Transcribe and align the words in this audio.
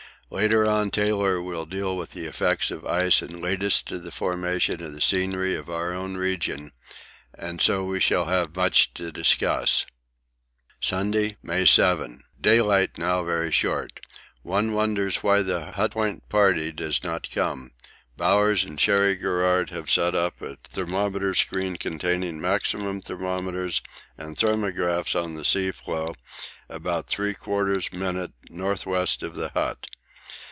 Later 0.33 0.65
on 0.65 0.91
Taylor 0.91 1.41
will 1.41 1.65
deal 1.65 1.97
with 1.97 2.11
the 2.13 2.23
effects 2.25 2.71
of 2.71 2.85
ice 2.85 3.21
and 3.21 3.41
lead 3.41 3.61
us 3.65 3.81
to 3.81 3.99
the 3.99 4.11
formation 4.11 4.81
of 4.81 4.93
the 4.93 5.01
scenery 5.01 5.55
of 5.57 5.69
our 5.69 5.91
own 5.91 6.15
region, 6.15 6.71
and 7.37 7.59
so 7.59 7.83
we 7.83 7.99
shall 7.99 8.27
have 8.27 8.55
much 8.55 8.93
to 8.93 9.11
discuss. 9.11 9.85
Sunday, 10.79 11.35
May 11.43 11.65
7. 11.65 12.23
Daylight 12.39 12.97
now 12.97 13.19
is 13.19 13.25
very 13.25 13.51
short. 13.51 13.99
One 14.41 14.71
wonders 14.71 15.17
why 15.21 15.41
the 15.41 15.73
Hut 15.73 15.91
Point 15.91 16.29
party 16.29 16.71
does 16.71 17.03
not 17.03 17.29
come. 17.29 17.71
Bowers 18.15 18.63
and 18.63 18.79
Cherry 18.79 19.17
Garrard 19.17 19.69
have 19.71 19.89
set 19.91 20.15
up 20.15 20.41
a 20.41 20.55
thermometer 20.63 21.33
screen 21.33 21.75
containing 21.75 22.39
maximum 22.39 23.01
thermometers 23.01 23.81
and 24.17 24.37
thermographs 24.37 25.13
on 25.13 25.33
the 25.33 25.43
sea 25.43 25.71
floe 25.71 26.15
about 26.69 27.07
3/4' 27.07 27.89
N.W. 27.93 28.95
of 29.27 29.35
the 29.35 29.49
hut. 29.53 29.87